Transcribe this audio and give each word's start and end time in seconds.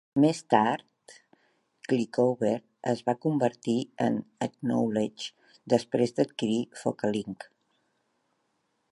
Més 0.23 0.37
tard, 0.51 1.13
ClickOver 1.91 2.53
es 2.91 3.03
va 3.09 3.15
convertir 3.25 3.75
en 4.05 4.17
Adknowledge 4.47 5.53
després 5.75 6.15
d'adquirir 6.21 6.59
Focalink. 6.81 7.47